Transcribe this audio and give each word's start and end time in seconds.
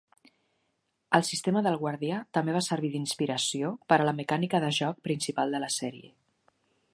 El 1.17 1.25
sistema 1.27 1.61
del 1.67 1.77
guardià 1.83 2.21
també 2.37 2.55
va 2.55 2.63
servir 2.69 2.91
d'inspiració 2.95 3.75
per 3.93 4.01
a 4.01 4.09
la 4.09 4.15
mecànica 4.21 4.63
de 4.65 4.73
joc 4.79 5.05
principal 5.11 5.55
de 5.57 5.63
la 5.67 5.71
sèrie. 5.77 6.11